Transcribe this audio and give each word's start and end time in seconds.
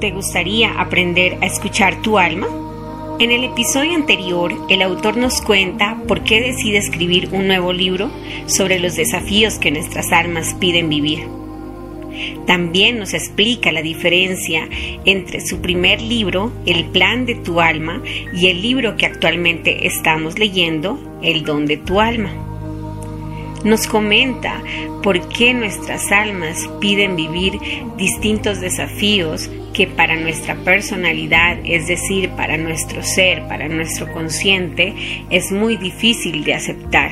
¿Te 0.00 0.10
gustaría 0.10 0.78
aprender 0.78 1.38
a 1.40 1.46
escuchar 1.46 2.02
tu 2.02 2.18
alma? 2.18 2.46
En 3.18 3.32
el 3.32 3.44
episodio 3.44 3.94
anterior, 3.94 4.52
el 4.68 4.82
autor 4.82 5.16
nos 5.16 5.40
cuenta 5.40 5.96
por 6.06 6.22
qué 6.22 6.42
decide 6.42 6.76
escribir 6.76 7.30
un 7.32 7.46
nuevo 7.46 7.72
libro 7.72 8.10
sobre 8.44 8.78
los 8.78 8.94
desafíos 8.94 9.58
que 9.58 9.70
nuestras 9.70 10.12
almas 10.12 10.52
piden 10.60 10.90
vivir. 10.90 11.26
También 12.46 12.98
nos 12.98 13.14
explica 13.14 13.72
la 13.72 13.80
diferencia 13.80 14.68
entre 15.06 15.40
su 15.40 15.62
primer 15.62 16.02
libro, 16.02 16.52
El 16.66 16.84
plan 16.84 17.24
de 17.24 17.36
tu 17.36 17.62
alma, 17.62 18.02
y 18.34 18.48
el 18.48 18.60
libro 18.60 18.98
que 18.98 19.06
actualmente 19.06 19.86
estamos 19.86 20.38
leyendo, 20.38 20.98
El 21.22 21.42
don 21.42 21.64
de 21.64 21.78
tu 21.78 22.00
alma. 22.00 22.34
Nos 23.64 23.86
comenta 23.86 24.62
por 25.02 25.26
qué 25.30 25.54
nuestras 25.54 26.12
almas 26.12 26.68
piden 26.80 27.16
vivir 27.16 27.54
distintos 27.96 28.60
desafíos 28.60 29.50
que 29.76 29.86
para 29.86 30.16
nuestra 30.16 30.54
personalidad, 30.54 31.58
es 31.62 31.86
decir, 31.86 32.30
para 32.30 32.56
nuestro 32.56 33.02
ser, 33.02 33.46
para 33.46 33.68
nuestro 33.68 34.10
consciente, 34.10 34.94
es 35.28 35.52
muy 35.52 35.76
difícil 35.76 36.44
de 36.44 36.54
aceptar. 36.54 37.10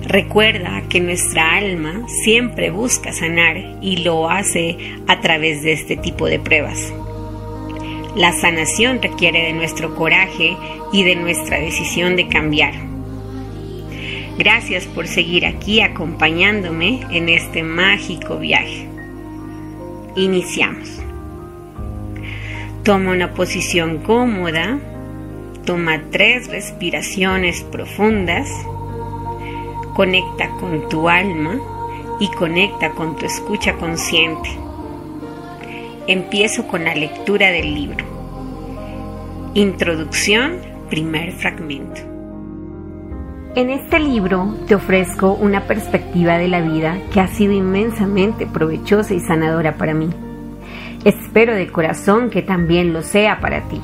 Recuerda 0.00 0.84
que 0.88 1.00
nuestra 1.00 1.56
alma 1.56 2.06
siempre 2.24 2.70
busca 2.70 3.12
sanar 3.12 3.78
y 3.82 3.98
lo 3.98 4.30
hace 4.30 4.78
a 5.06 5.20
través 5.20 5.62
de 5.62 5.72
este 5.72 5.98
tipo 5.98 6.26
de 6.26 6.38
pruebas. 6.38 6.94
La 8.16 8.32
sanación 8.32 9.02
requiere 9.02 9.44
de 9.44 9.52
nuestro 9.52 9.94
coraje 9.94 10.56
y 10.94 11.02
de 11.02 11.16
nuestra 11.16 11.60
decisión 11.60 12.16
de 12.16 12.26
cambiar. 12.28 12.72
Gracias 14.38 14.86
por 14.86 15.08
seguir 15.08 15.44
aquí 15.44 15.82
acompañándome 15.82 17.00
en 17.10 17.28
este 17.28 17.62
mágico 17.62 18.38
viaje. 18.38 18.88
Iniciamos. 20.14 21.05
Toma 22.86 23.10
una 23.10 23.34
posición 23.34 23.98
cómoda, 23.98 24.78
toma 25.64 26.02
tres 26.12 26.48
respiraciones 26.48 27.62
profundas, 27.64 28.48
conecta 29.92 30.50
con 30.60 30.88
tu 30.88 31.08
alma 31.08 31.58
y 32.20 32.28
conecta 32.28 32.90
con 32.90 33.16
tu 33.16 33.26
escucha 33.26 33.72
consciente. 33.72 34.48
Empiezo 36.06 36.68
con 36.68 36.84
la 36.84 36.94
lectura 36.94 37.50
del 37.50 37.74
libro. 37.74 38.04
Introducción, 39.54 40.58
primer 40.88 41.32
fragmento. 41.32 42.02
En 43.56 43.70
este 43.70 43.98
libro 43.98 44.54
te 44.68 44.76
ofrezco 44.76 45.32
una 45.32 45.66
perspectiva 45.66 46.38
de 46.38 46.46
la 46.46 46.60
vida 46.60 46.98
que 47.12 47.18
ha 47.18 47.26
sido 47.26 47.52
inmensamente 47.52 48.46
provechosa 48.46 49.12
y 49.12 49.18
sanadora 49.18 49.76
para 49.76 49.92
mí. 49.92 50.08
Espero 51.06 51.54
de 51.54 51.68
corazón 51.68 52.30
que 52.30 52.42
también 52.42 52.92
lo 52.92 53.00
sea 53.02 53.38
para 53.38 53.60
ti. 53.68 53.80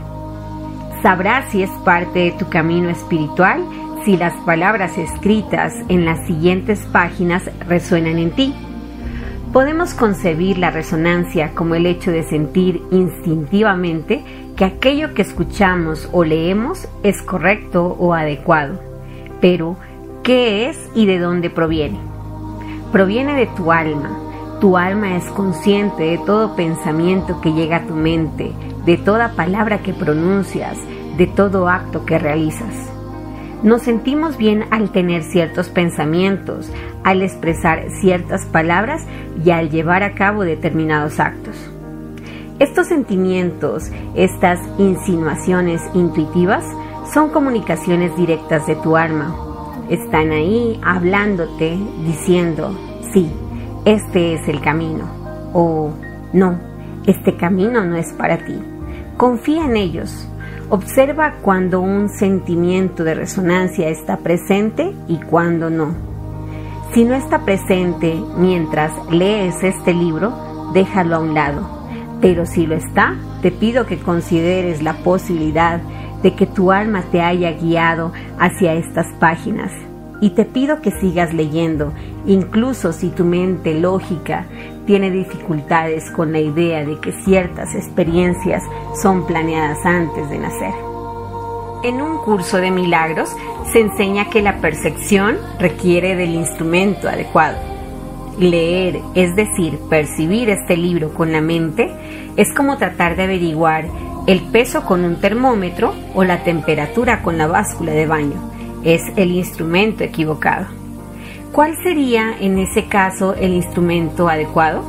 Sabrás 1.02 1.52
si 1.52 1.62
es 1.62 1.70
parte 1.84 2.18
de 2.18 2.32
tu 2.32 2.48
camino 2.48 2.88
espiritual 2.88 3.64
si 4.04 4.16
las 4.16 4.34
palabras 4.44 4.98
escritas 4.98 5.72
en 5.88 6.04
las 6.04 6.26
siguientes 6.26 6.80
páginas 6.90 7.48
resuenan 7.68 8.18
en 8.18 8.32
ti. 8.32 8.52
Podemos 9.52 9.94
concebir 9.94 10.58
la 10.58 10.72
resonancia 10.72 11.52
como 11.54 11.76
el 11.76 11.86
hecho 11.86 12.10
de 12.10 12.24
sentir 12.24 12.82
instintivamente 12.90 14.24
que 14.56 14.64
aquello 14.64 15.14
que 15.14 15.22
escuchamos 15.22 16.08
o 16.10 16.24
leemos 16.24 16.88
es 17.04 17.22
correcto 17.22 17.96
o 18.00 18.14
adecuado. 18.14 18.80
Pero, 19.40 19.76
¿qué 20.24 20.68
es 20.68 20.90
y 20.96 21.06
de 21.06 21.20
dónde 21.20 21.50
proviene? 21.50 22.00
Proviene 22.90 23.36
de 23.36 23.46
tu 23.46 23.70
alma, 23.70 24.18
tu 24.62 24.76
alma 24.76 25.16
es 25.16 25.24
consciente 25.32 26.04
de 26.04 26.18
todo 26.18 26.54
pensamiento 26.54 27.40
que 27.40 27.52
llega 27.52 27.78
a 27.78 27.86
tu 27.88 27.94
mente, 27.94 28.52
de 28.86 28.96
toda 28.96 29.32
palabra 29.32 29.78
que 29.82 29.92
pronuncias, 29.92 30.78
de 31.18 31.26
todo 31.26 31.68
acto 31.68 32.06
que 32.06 32.16
realizas. 32.16 32.72
Nos 33.64 33.82
sentimos 33.82 34.36
bien 34.36 34.66
al 34.70 34.92
tener 34.92 35.24
ciertos 35.24 35.68
pensamientos, 35.68 36.70
al 37.02 37.22
expresar 37.22 37.86
ciertas 38.00 38.46
palabras 38.46 39.04
y 39.44 39.50
al 39.50 39.68
llevar 39.68 40.04
a 40.04 40.14
cabo 40.14 40.44
determinados 40.44 41.18
actos. 41.18 41.56
Estos 42.60 42.86
sentimientos, 42.86 43.90
estas 44.14 44.60
insinuaciones 44.78 45.82
intuitivas, 45.92 46.64
son 47.12 47.30
comunicaciones 47.30 48.16
directas 48.16 48.64
de 48.68 48.76
tu 48.76 48.96
alma. 48.96 49.34
Están 49.90 50.30
ahí 50.30 50.78
hablándote, 50.84 51.76
diciendo, 52.06 52.78
sí, 53.12 53.28
este 53.84 54.34
es 54.34 54.48
el 54.48 54.60
camino. 54.60 55.04
O 55.52 55.90
no, 56.32 56.58
este 57.06 57.36
camino 57.36 57.84
no 57.84 57.96
es 57.96 58.12
para 58.12 58.38
ti. 58.38 58.54
Confía 59.16 59.64
en 59.64 59.76
ellos. 59.76 60.28
Observa 60.70 61.34
cuando 61.42 61.80
un 61.80 62.08
sentimiento 62.08 63.04
de 63.04 63.14
resonancia 63.14 63.88
está 63.88 64.18
presente 64.18 64.94
y 65.08 65.18
cuando 65.18 65.68
no. 65.68 65.94
Si 66.94 67.04
no 67.04 67.14
está 67.14 67.44
presente 67.44 68.14
mientras 68.38 68.92
lees 69.10 69.62
este 69.62 69.92
libro, 69.92 70.70
déjalo 70.72 71.16
a 71.16 71.18
un 71.18 71.34
lado. 71.34 71.68
Pero 72.20 72.46
si 72.46 72.66
lo 72.66 72.76
está, 72.76 73.16
te 73.42 73.50
pido 73.50 73.84
que 73.84 73.98
consideres 73.98 74.82
la 74.82 74.94
posibilidad 75.02 75.80
de 76.22 76.34
que 76.34 76.46
tu 76.46 76.70
alma 76.70 77.02
te 77.10 77.20
haya 77.20 77.50
guiado 77.52 78.12
hacia 78.38 78.74
estas 78.74 79.06
páginas 79.18 79.72
y 80.22 80.30
te 80.30 80.44
pido 80.44 80.80
que 80.80 80.92
sigas 80.92 81.34
leyendo, 81.34 81.92
incluso 82.26 82.92
si 82.92 83.08
tu 83.08 83.24
mente 83.24 83.74
lógica 83.74 84.46
tiene 84.86 85.10
dificultades 85.10 86.08
con 86.12 86.32
la 86.32 86.38
idea 86.38 86.84
de 86.84 86.98
que 87.00 87.10
ciertas 87.24 87.74
experiencias 87.74 88.62
son 89.02 89.26
planeadas 89.26 89.84
antes 89.84 90.30
de 90.30 90.38
nacer. 90.38 90.72
En 91.82 92.00
un 92.00 92.18
curso 92.18 92.58
de 92.58 92.70
milagros 92.70 93.30
se 93.72 93.80
enseña 93.80 94.30
que 94.30 94.42
la 94.42 94.60
percepción 94.60 95.38
requiere 95.58 96.14
del 96.14 96.30
instrumento 96.30 97.08
adecuado. 97.08 97.58
Leer, 98.38 99.00
es 99.16 99.34
decir, 99.34 99.80
percibir 99.90 100.50
este 100.50 100.76
libro 100.76 101.12
con 101.12 101.32
la 101.32 101.40
mente, 101.40 101.90
es 102.36 102.54
como 102.54 102.78
tratar 102.78 103.16
de 103.16 103.24
averiguar 103.24 103.86
el 104.28 104.40
peso 104.40 104.84
con 104.84 105.04
un 105.04 105.16
termómetro 105.16 105.92
o 106.14 106.22
la 106.22 106.44
temperatura 106.44 107.22
con 107.22 107.38
la 107.38 107.48
báscula 107.48 107.90
de 107.90 108.06
baño 108.06 108.51
es 108.84 109.02
el 109.16 109.32
instrumento 109.32 110.04
equivocado. 110.04 110.66
¿Cuál 111.52 111.76
sería 111.82 112.34
en 112.40 112.58
ese 112.58 112.86
caso 112.86 113.34
el 113.34 113.52
instrumento 113.52 114.28
adecuado? 114.28 114.82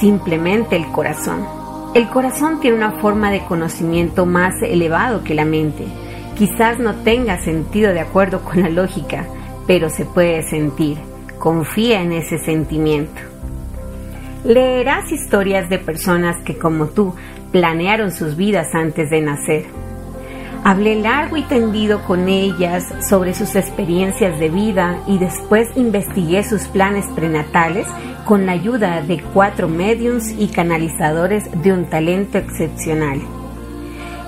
Simplemente 0.00 0.76
el 0.76 0.86
corazón. 0.88 1.46
El 1.94 2.08
corazón 2.08 2.60
tiene 2.60 2.76
una 2.76 2.92
forma 3.00 3.30
de 3.30 3.44
conocimiento 3.44 4.26
más 4.26 4.54
elevado 4.62 5.24
que 5.24 5.34
la 5.34 5.44
mente. 5.44 5.84
Quizás 6.36 6.78
no 6.78 6.94
tenga 6.96 7.40
sentido 7.42 7.92
de 7.92 8.00
acuerdo 8.00 8.40
con 8.40 8.62
la 8.62 8.68
lógica, 8.68 9.24
pero 9.66 9.88
se 9.88 10.04
puede 10.04 10.42
sentir. 10.42 10.98
Confía 11.38 12.02
en 12.02 12.12
ese 12.12 12.38
sentimiento. 12.38 13.20
Leerás 14.44 15.10
historias 15.12 15.68
de 15.68 15.78
personas 15.78 16.36
que 16.44 16.58
como 16.58 16.86
tú 16.86 17.14
planearon 17.52 18.12
sus 18.12 18.36
vidas 18.36 18.74
antes 18.74 19.10
de 19.10 19.20
nacer 19.20 19.87
Hablé 20.68 20.96
largo 20.96 21.38
y 21.38 21.42
tendido 21.44 22.02
con 22.02 22.28
ellas 22.28 22.84
sobre 23.08 23.32
sus 23.32 23.56
experiencias 23.56 24.38
de 24.38 24.50
vida 24.50 24.98
y 25.06 25.16
después 25.16 25.66
investigué 25.76 26.44
sus 26.44 26.68
planes 26.68 27.06
prenatales 27.14 27.86
con 28.26 28.44
la 28.44 28.52
ayuda 28.52 29.00
de 29.00 29.22
cuatro 29.32 29.66
mediums 29.66 30.30
y 30.30 30.48
canalizadores 30.48 31.44
de 31.62 31.72
un 31.72 31.86
talento 31.86 32.36
excepcional. 32.36 33.18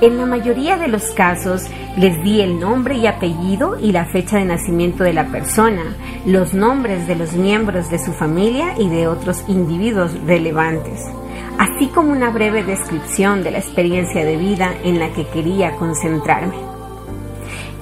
En 0.00 0.16
la 0.16 0.24
mayoría 0.24 0.78
de 0.78 0.88
los 0.88 1.10
casos 1.10 1.66
les 1.98 2.24
di 2.24 2.40
el 2.40 2.58
nombre 2.58 2.96
y 2.96 3.06
apellido 3.06 3.78
y 3.78 3.92
la 3.92 4.06
fecha 4.06 4.38
de 4.38 4.46
nacimiento 4.46 5.04
de 5.04 5.12
la 5.12 5.26
persona, 5.26 5.94
los 6.24 6.54
nombres 6.54 7.06
de 7.06 7.16
los 7.16 7.34
miembros 7.34 7.90
de 7.90 7.98
su 7.98 8.14
familia 8.14 8.76
y 8.78 8.88
de 8.88 9.08
otros 9.08 9.44
individuos 9.46 10.18
relevantes 10.24 11.02
así 11.60 11.88
como 11.88 12.10
una 12.10 12.30
breve 12.30 12.64
descripción 12.64 13.42
de 13.42 13.50
la 13.50 13.58
experiencia 13.58 14.24
de 14.24 14.38
vida 14.38 14.72
en 14.82 14.98
la 14.98 15.12
que 15.12 15.26
quería 15.26 15.76
concentrarme. 15.76 16.54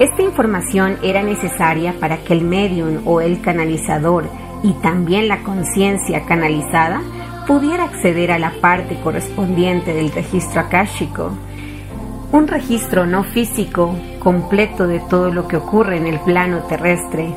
Esta 0.01 0.21
información 0.21 0.99
era 1.01 1.23
necesaria 1.23 1.95
para 2.01 2.17
que 2.25 2.33
el 2.33 2.43
medium 2.43 3.07
o 3.07 3.21
el 3.21 3.41
canalizador 3.41 4.29
y 4.65 4.73
también 4.83 5.29
la 5.29 5.45
conciencia 5.45 6.27
canalizada 6.27 7.01
pudiera 7.47 7.85
acceder 7.85 8.33
a 8.33 8.41
la 8.41 8.51
parte 8.61 8.99
correspondiente 9.01 9.95
del 9.95 10.11
registro 10.11 10.61
akáshico, 10.61 11.31
un 12.33 12.49
registro 12.49 13.07
no 13.07 13.23
físico 13.23 13.95
completo 14.19 14.89
de 14.89 14.99
todo 14.99 15.31
lo 15.31 15.47
que 15.47 15.57
ocurre 15.57 15.99
en 15.99 16.09
el 16.09 16.19
plano 16.19 16.65
terrestre 16.65 17.33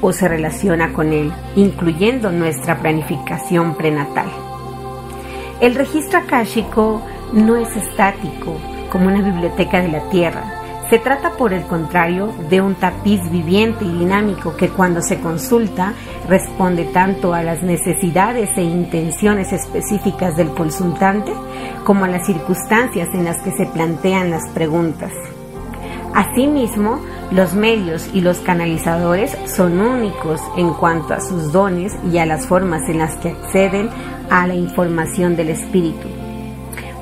o 0.00 0.12
se 0.12 0.28
relaciona 0.28 0.92
con 0.92 1.12
él, 1.12 1.32
incluyendo 1.56 2.30
nuestra 2.30 2.78
planificación 2.78 3.74
prenatal. 3.74 4.41
El 5.62 5.76
registro 5.76 6.18
akáshico 6.18 7.00
no 7.32 7.54
es 7.54 7.68
estático 7.76 8.56
como 8.90 9.06
una 9.06 9.22
biblioteca 9.22 9.80
de 9.80 9.92
la 9.92 10.00
Tierra, 10.10 10.42
Se 10.90 10.98
trata, 10.98 11.30
por 11.38 11.54
el 11.54 11.62
contrario, 11.62 12.34
de 12.50 12.60
un 12.60 12.74
tapiz 12.74 13.20
viviente 13.30 13.84
y 13.84 13.98
dinámico 14.00 14.56
que 14.56 14.68
cuando 14.68 15.00
se 15.00 15.20
consulta 15.20 15.94
responde 16.28 16.84
tanto 16.86 17.32
a 17.32 17.44
las 17.44 17.62
necesidades 17.62 18.50
e 18.56 18.62
intenciones 18.62 19.52
específicas 19.52 20.36
del 20.36 20.48
consultante 20.48 21.32
como 21.84 22.04
a 22.04 22.08
las 22.08 22.26
circunstancias 22.26 23.08
en 23.14 23.24
las 23.24 23.40
que 23.42 23.52
se 23.52 23.66
plantean 23.66 24.30
las 24.30 24.46
preguntas. 24.50 25.12
Asimismo, 26.12 27.00
los 27.30 27.54
medios 27.54 28.10
y 28.12 28.20
los 28.20 28.38
canalizadores 28.40 29.34
son 29.46 29.80
únicos 29.80 30.42
en 30.58 30.74
cuanto 30.74 31.14
a 31.14 31.20
sus 31.20 31.52
dones 31.52 31.94
y 32.12 32.18
a 32.18 32.26
las 32.26 32.46
formas 32.46 32.82
en 32.90 32.98
las 32.98 33.16
que 33.16 33.30
acceden 33.30 33.88
a 34.32 34.46
la 34.46 34.54
información 34.54 35.36
del 35.36 35.50
espíritu. 35.50 36.08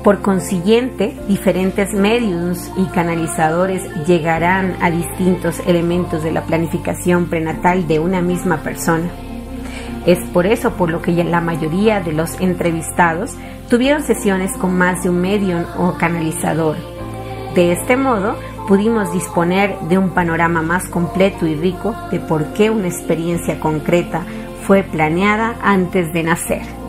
Por 0.03 0.21
consiguiente, 0.21 1.15
diferentes 1.29 1.93
medios 1.93 2.69
y 2.75 2.83
canalizadores 2.87 3.83
llegarán 4.05 4.75
a 4.81 4.91
distintos 4.91 5.59
elementos 5.65 6.23
de 6.23 6.31
la 6.31 6.41
planificación 6.41 7.27
prenatal 7.27 7.87
de 7.87 7.99
una 7.99 8.21
misma 8.21 8.57
persona. 8.57 9.09
Es 10.05 10.19
por 10.33 10.45
eso 10.45 10.71
por 10.71 10.89
lo 10.89 11.01
que 11.01 11.11
la 11.23 11.39
mayoría 11.39 12.01
de 12.01 12.11
los 12.11 12.37
entrevistados 12.41 13.37
tuvieron 13.69 14.03
sesiones 14.03 14.57
con 14.57 14.77
más 14.77 15.01
de 15.03 15.09
un 15.09 15.21
medium 15.21 15.63
o 15.77 15.93
canalizador. 15.93 16.75
De 17.55 17.71
este 17.71 17.95
modo, 17.95 18.35
pudimos 18.67 19.13
disponer 19.13 19.79
de 19.87 19.97
un 19.97 20.09
panorama 20.09 20.61
más 20.61 20.89
completo 20.89 21.47
y 21.47 21.55
rico 21.55 21.95
de 22.11 22.19
por 22.19 22.47
qué 22.53 22.69
una 22.69 22.87
experiencia 22.87 23.57
concreta 23.61 24.23
fue 24.67 24.83
planeada 24.83 25.55
antes 25.61 26.11
de 26.11 26.23
nacer. 26.23 26.80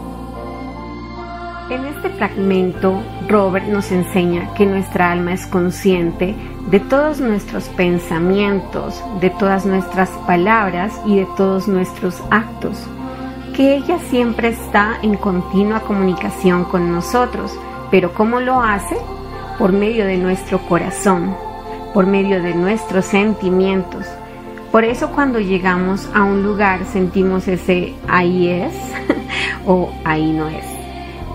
En 1.72 1.86
este 1.86 2.10
fragmento, 2.10 3.02
Robert 3.30 3.66
nos 3.66 3.92
enseña 3.92 4.52
que 4.52 4.66
nuestra 4.66 5.10
alma 5.10 5.32
es 5.32 5.46
consciente 5.46 6.34
de 6.70 6.80
todos 6.80 7.18
nuestros 7.18 7.64
pensamientos, 7.70 9.02
de 9.22 9.30
todas 9.30 9.64
nuestras 9.64 10.10
palabras 10.26 10.92
y 11.06 11.16
de 11.16 11.26
todos 11.34 11.68
nuestros 11.68 12.22
actos, 12.30 12.76
que 13.56 13.74
ella 13.74 13.98
siempre 14.10 14.48
está 14.48 14.98
en 15.00 15.16
continua 15.16 15.80
comunicación 15.80 16.64
con 16.64 16.92
nosotros, 16.92 17.58
pero 17.90 18.12
¿cómo 18.12 18.38
lo 18.40 18.60
hace? 18.60 18.98
Por 19.58 19.72
medio 19.72 20.04
de 20.04 20.18
nuestro 20.18 20.58
corazón, 20.68 21.34
por 21.94 22.06
medio 22.06 22.42
de 22.42 22.52
nuestros 22.52 23.06
sentimientos. 23.06 24.04
Por 24.70 24.84
eso 24.84 25.08
cuando 25.08 25.40
llegamos 25.40 26.06
a 26.12 26.22
un 26.22 26.42
lugar 26.42 26.84
sentimos 26.92 27.48
ese 27.48 27.94
ahí 28.08 28.48
es 28.48 28.74
o 29.66 29.90
ahí 30.04 30.32
no 30.32 30.48
es. 30.48 30.71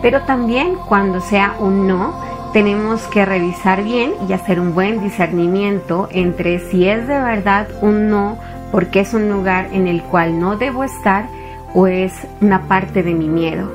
Pero 0.02 0.22
también 0.22 0.76
cuando 0.88 1.22
sea 1.22 1.56
un 1.60 1.88
no, 1.88 2.14
tenemos 2.54 3.04
que 3.08 3.26
revisar 3.26 3.84
bien 3.84 4.14
y 4.28 4.34
hacer 4.34 4.60
un 4.60 4.74
buen 4.74 5.02
discernimiento 5.02 6.08
entre 6.12 6.60
si 6.60 6.88
es 6.88 7.08
de 7.08 7.20
verdad 7.20 7.68
un 7.82 8.10
no 8.10 8.38
porque 8.72 9.02
es 9.02 9.14
un 9.14 9.30
lugar 9.30 9.70
en 9.74 9.88
el 9.88 10.02
cual 10.02 10.40
no 10.40 10.58
debo 10.58 10.84
estar 10.84 11.28
o 11.74 11.88
es 11.88 12.14
una 12.42 12.68
parte 12.68 13.04
de 13.04 13.14
mi 13.14 13.28
miedo. 13.28 13.72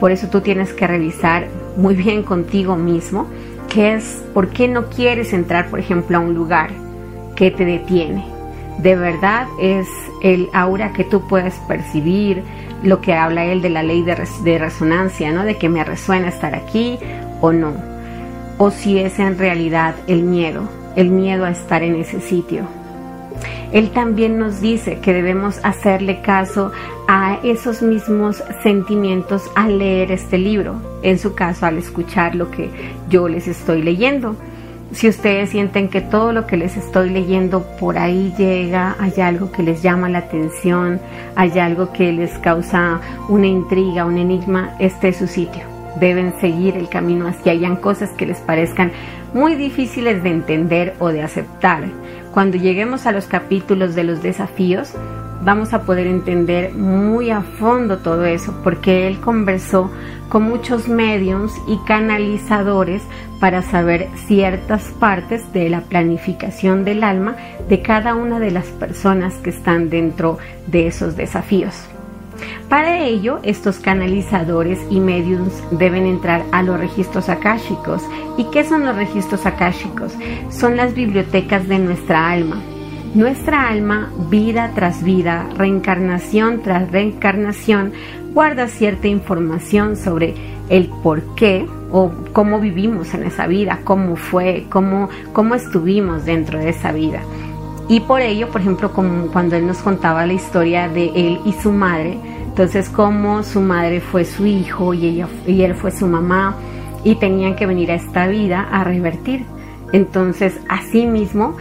Por 0.00 0.12
eso 0.12 0.28
tú 0.28 0.40
tienes 0.40 0.72
que 0.72 0.86
revisar 0.86 1.48
muy 1.76 1.94
bien 1.94 2.22
contigo 2.22 2.76
mismo 2.76 3.26
qué 3.68 3.94
es, 3.94 4.22
por 4.32 4.48
qué 4.48 4.68
no 4.68 4.86
quieres 4.86 5.32
entrar, 5.32 5.68
por 5.68 5.80
ejemplo, 5.80 6.18
a 6.18 6.20
un 6.20 6.34
lugar 6.34 6.70
que 7.36 7.50
te 7.50 7.64
detiene. 7.64 8.24
De 8.78 8.96
verdad 8.96 9.46
es 9.60 9.88
el 10.22 10.48
aura 10.52 10.92
que 10.92 11.04
tú 11.04 11.26
puedes 11.28 11.54
percibir, 11.68 12.42
lo 12.84 13.00
que 13.00 13.14
habla 13.14 13.44
él 13.44 13.62
de 13.62 13.70
la 13.70 13.82
ley 13.82 14.02
de, 14.02 14.58
resonancia, 14.58 15.32
¿no? 15.32 15.44
De 15.44 15.56
que 15.56 15.68
me 15.68 15.82
resuena 15.82 16.28
estar 16.28 16.54
aquí 16.54 16.98
o 17.40 17.52
no. 17.52 17.72
O 18.58 18.70
si 18.70 18.98
es 18.98 19.18
en 19.18 19.38
realidad 19.38 19.96
el 20.06 20.22
miedo, 20.22 20.68
el 20.94 21.08
miedo 21.08 21.44
a 21.44 21.50
estar 21.50 21.82
en 21.82 21.96
ese 21.96 22.20
sitio. 22.20 22.62
Él 23.72 23.90
también 23.90 24.38
nos 24.38 24.60
dice 24.60 25.00
que 25.00 25.12
debemos 25.12 25.58
hacerle 25.64 26.20
caso 26.20 26.70
a 27.08 27.38
esos 27.42 27.82
mismos 27.82 28.44
sentimientos 28.62 29.50
al 29.56 29.78
leer 29.78 30.12
este 30.12 30.38
libro, 30.38 30.76
en 31.02 31.18
su 31.18 31.34
caso 31.34 31.66
al 31.66 31.78
escuchar 31.78 32.36
lo 32.36 32.50
que 32.50 32.70
yo 33.08 33.28
les 33.28 33.48
estoy 33.48 33.82
leyendo 33.82 34.36
si 34.92 35.08
ustedes 35.08 35.50
sienten 35.50 35.88
que 35.88 36.00
todo 36.00 36.32
lo 36.32 36.46
que 36.46 36.56
les 36.56 36.76
estoy 36.76 37.10
leyendo 37.10 37.64
por 37.78 37.98
ahí 37.98 38.32
llega, 38.36 38.96
hay 39.00 39.20
algo 39.20 39.50
que 39.50 39.62
les 39.62 39.82
llama 39.82 40.08
la 40.08 40.18
atención, 40.18 41.00
hay 41.34 41.58
algo 41.58 41.92
que 41.92 42.12
les 42.12 42.30
causa 42.38 43.00
una 43.28 43.46
intriga, 43.46 44.04
un 44.04 44.18
enigma, 44.18 44.74
este 44.78 45.08
es 45.08 45.16
su 45.16 45.26
sitio. 45.26 45.62
Deben 45.98 46.34
seguir 46.40 46.76
el 46.76 46.88
camino 46.88 47.28
hacia 47.28 47.52
hayan 47.52 47.76
cosas 47.76 48.10
que 48.10 48.26
les 48.26 48.38
parezcan 48.38 48.92
muy 49.32 49.56
difíciles 49.56 50.22
de 50.22 50.30
entender 50.30 50.94
o 50.98 51.08
de 51.08 51.22
aceptar. 51.22 51.84
Cuando 52.32 52.56
lleguemos 52.56 53.06
a 53.06 53.12
los 53.12 53.26
capítulos 53.26 53.94
de 53.94 54.04
los 54.04 54.22
desafíos, 54.22 54.92
vamos 55.42 55.74
a 55.74 55.82
poder 55.82 56.06
entender 56.06 56.74
muy 56.74 57.30
a 57.30 57.42
fondo 57.42 57.98
todo 57.98 58.24
eso, 58.24 58.54
porque 58.62 59.06
él 59.06 59.20
conversó 59.20 59.90
con 60.28 60.42
muchos 60.44 60.88
mediums 60.88 61.52
y 61.68 61.78
canalizadores 61.86 63.02
para 63.40 63.62
saber 63.62 64.08
ciertas 64.26 64.84
partes 64.98 65.52
de 65.52 65.68
la 65.68 65.82
planificación 65.82 66.84
del 66.84 67.04
alma 67.04 67.36
de 67.68 67.82
cada 67.82 68.14
una 68.14 68.40
de 68.40 68.50
las 68.50 68.66
personas 68.66 69.34
que 69.34 69.50
están 69.50 69.90
dentro 69.90 70.38
de 70.66 70.86
esos 70.86 71.16
desafíos. 71.16 71.74
Para 72.68 72.98
ello, 72.98 73.38
estos 73.42 73.78
canalizadores 73.78 74.80
y 74.90 74.98
mediums 74.98 75.52
deben 75.70 76.06
entrar 76.06 76.42
a 76.50 76.62
los 76.62 76.78
registros 76.80 77.28
akáshicos. 77.28 78.02
¿Y 78.36 78.44
qué 78.50 78.64
son 78.64 78.84
los 78.84 78.96
registros 78.96 79.46
akáshicos? 79.46 80.12
Son 80.50 80.76
las 80.76 80.94
bibliotecas 80.94 81.68
de 81.68 81.78
nuestra 81.78 82.30
alma, 82.30 82.60
nuestra 83.14 83.68
alma, 83.68 84.10
vida 84.28 84.72
tras 84.74 85.02
vida, 85.02 85.48
reencarnación 85.56 86.62
tras 86.62 86.90
reencarnación, 86.90 87.92
guarda 88.32 88.66
cierta 88.68 89.06
información 89.06 89.96
sobre 89.96 90.34
el 90.68 90.88
por 91.02 91.22
qué 91.36 91.66
o 91.92 92.10
cómo 92.32 92.58
vivimos 92.58 93.14
en 93.14 93.22
esa 93.22 93.46
vida, 93.46 93.80
cómo 93.84 94.16
fue, 94.16 94.66
cómo, 94.68 95.08
cómo 95.32 95.54
estuvimos 95.54 96.24
dentro 96.24 96.58
de 96.58 96.70
esa 96.70 96.90
vida. 96.90 97.20
Y 97.88 98.00
por 98.00 98.20
ello, 98.20 98.48
por 98.48 98.62
ejemplo, 98.62 98.90
cuando 98.92 99.56
él 99.56 99.66
nos 99.66 99.78
contaba 99.78 100.26
la 100.26 100.32
historia 100.32 100.88
de 100.88 101.06
él 101.14 101.40
y 101.44 101.52
su 101.52 101.70
madre, 101.70 102.18
entonces 102.46 102.88
cómo 102.88 103.42
su 103.42 103.60
madre 103.60 104.00
fue 104.00 104.24
su 104.24 104.46
hijo 104.46 104.94
y, 104.94 105.06
ella, 105.06 105.28
y 105.46 105.62
él 105.62 105.74
fue 105.74 105.90
su 105.90 106.06
mamá 106.06 106.56
y 107.04 107.16
tenían 107.16 107.54
que 107.54 107.66
venir 107.66 107.92
a 107.92 107.94
esta 107.94 108.26
vida 108.26 108.66
a 108.72 108.82
revertir. 108.82 109.44
Entonces, 109.92 110.58
así 110.68 111.06
mismo, 111.06 111.56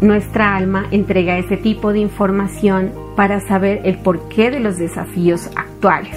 nuestra 0.00 0.56
alma 0.56 0.86
entrega 0.90 1.38
ese 1.38 1.56
tipo 1.56 1.92
de 1.92 2.00
información 2.00 2.92
para 3.16 3.40
saber 3.40 3.80
el 3.84 3.98
porqué 3.98 4.50
de 4.50 4.60
los 4.60 4.78
desafíos 4.78 5.50
actuales. 5.56 6.16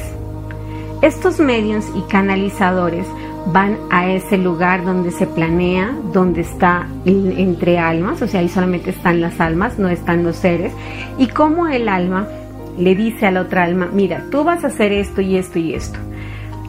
Estos 1.02 1.40
medios 1.40 1.86
y 1.96 2.02
canalizadores 2.12 3.08
van 3.48 3.78
a 3.90 4.08
ese 4.12 4.38
lugar 4.38 4.86
donde 4.86 5.10
se 5.10 5.26
planea, 5.26 5.96
donde 6.14 6.42
está 6.42 6.88
entre 7.06 7.80
almas, 7.80 8.22
o 8.22 8.28
sea, 8.28 8.42
ahí 8.42 8.50
solamente 8.50 8.92
están 8.92 9.20
las 9.20 9.40
almas, 9.40 9.80
no 9.80 9.90
están 9.90 10.24
los 10.24 10.36
seres, 10.36 10.72
y 11.18 11.28
como 11.28 11.68
el 11.68 11.90
alma 11.90 12.28
le 12.78 12.96
dice 12.96 13.26
a 13.26 13.32
la 13.32 13.42
otra 13.42 13.64
alma, 13.64 13.90
mira, 13.92 14.26
tú 14.30 14.44
vas 14.44 14.64
a 14.64 14.68
hacer 14.68 14.92
esto 14.92 15.22
y 15.22 15.38
esto 15.38 15.58
y 15.58 15.74
esto 15.74 16.00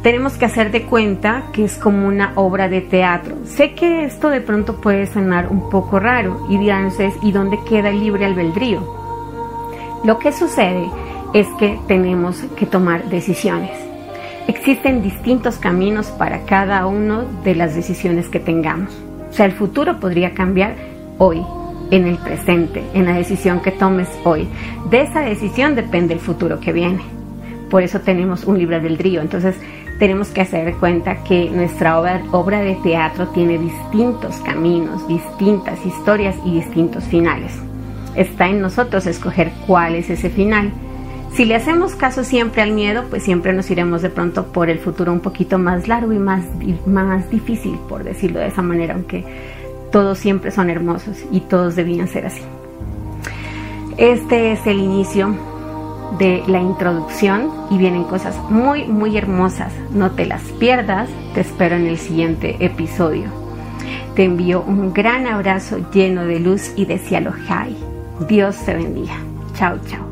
tenemos 0.03 0.33
que 0.35 0.45
hacer 0.45 0.73
de 0.73 0.83
cuenta 0.83 1.45
que 1.53 1.65
es 1.65 1.77
como 1.79 2.09
una 2.09 2.33
obra 2.35 2.69
de 2.69 2.81
teatro. 2.81 3.37
Sé 3.45 3.75
que 3.75 4.05
esto 4.05 4.31
de 4.31 4.41
pronto 4.41 4.81
puede 4.81 5.07
sonar 5.07 5.49
un 5.49 5.71
poco 5.71 6.01
raro 6.01 6.47
y 6.51 6.59
dirán 6.59 6.87
ustedes, 6.87 7.15
¿y 7.23 7.31
dónde 7.31 7.59
queda 7.69 7.91
el 7.91 8.01
libre 8.01 8.25
albedrío? 8.25 8.83
Lo 10.05 10.19
que 10.19 10.33
sucede 10.33 10.91
es 11.33 11.47
que 11.59 11.79
tenemos 11.87 12.43
que 12.57 12.67
tomar 12.67 13.05
decisiones. 13.09 13.71
Existen 14.49 15.03
distintos 15.03 15.57
caminos 15.59 16.09
para 16.09 16.45
cada 16.47 16.87
una 16.87 17.23
de 17.45 17.55
las 17.55 17.77
decisiones 17.77 18.29
que 18.29 18.41
tengamos. 18.41 18.93
O 19.31 19.33
sea, 19.33 19.47
el 19.47 19.53
futuro 19.53 20.01
podría 20.01 20.35
cambiar 20.35 20.75
hoy, 21.19 21.47
en 21.93 22.09
el 22.09 22.19
presente, 22.19 22.83
en 22.93 23.05
la 23.05 23.13
decisión 23.13 23.61
que 23.61 23.71
tomes 23.71 24.09
hoy. 24.25 24.49
De 24.91 25.03
esa 25.03 25.21
decisión 25.21 25.77
depende 25.77 26.15
el 26.15 26.21
futuro 26.21 26.59
que 26.59 26.73
viene. 26.73 27.03
Por 27.71 27.83
eso 27.83 28.01
tenemos 28.01 28.45
un 28.45 28.59
libre 28.59 28.77
albedrío. 28.77 29.21
Entonces, 29.21 29.55
tenemos 30.03 30.31
que 30.31 30.41
hacer 30.41 30.75
cuenta 30.79 31.23
que 31.23 31.49
nuestra 31.49 31.97
obra, 31.97 32.61
de 32.61 32.75
teatro 32.83 33.29
tiene 33.29 33.57
distintos 33.57 34.35
caminos, 34.39 35.07
distintas 35.07 35.79
historias 35.87 36.35
y 36.45 36.57
distintos 36.57 37.05
finales. 37.05 37.53
Está 38.17 38.49
en 38.49 38.61
nosotros 38.61 39.07
escoger 39.07 39.53
cuál 39.65 39.95
es 39.95 40.11
ese 40.11 40.29
final. 40.29 40.73
Si 41.35 41.45
le 41.45 41.55
hacemos 41.55 41.95
caso 41.95 42.25
siempre 42.25 42.63
al 42.63 42.73
miedo, 42.73 43.05
pues 43.11 43.23
siempre 43.23 43.53
nos 43.53 43.71
iremos 43.71 44.03
de 44.03 44.11
pronto 44.11 44.47
por 44.47 44.71
el 44.71 44.81
futuro 44.81 45.13
un 45.13 45.21
poquito 45.21 45.57
más 45.61 45.87
largo 45.87 46.13
y 46.13 46.19
más, 46.19 46.43
más 46.85 47.31
difícil, 47.31 47.79
por 47.89 48.03
decirlo 48.03 48.41
de 48.41 48.49
esa 48.49 48.61
manera, 48.61 48.95
aunque 48.95 49.25
todos 49.93 50.19
siempre 50.19 50.51
son 50.51 50.69
hermosos 50.69 51.25
y 51.31 51.43
todos 51.43 51.77
debían 51.77 52.09
ser 52.09 52.27
así. 52.27 52.43
Este 53.99 54.51
es 54.51 54.67
el 54.67 54.81
inicio 54.81 55.52
de 56.19 56.43
la 56.47 56.61
introducción 56.61 57.51
y 57.71 57.79
vienen 57.79 58.05
cosas 58.05 58.37
muy 58.51 58.85
muy 58.85 59.17
hermosas. 59.17 59.73
No 59.91 60.11
te 60.13 60.27
las 60.27 60.43
pierdas, 60.61 61.09
te 61.35 61.41
espero 61.41 61.77
en 61.77 61.87
el 61.87 61.99
siguiente 61.99 62.57
episodio. 62.61 63.25
Te 64.15 64.25
envío 64.25 64.63
un 64.63 64.93
gran 64.93 65.27
abrazo 65.27 65.79
lleno 65.93 66.25
de 66.27 66.39
luz 66.39 66.73
y 66.77 66.85
de 66.85 66.99
cielo 66.99 67.33
high. 67.47 67.77
Dios 68.29 68.57
te 68.65 68.75
bendiga. 68.75 69.17
Chao, 69.55 69.79
chao. 69.89 70.12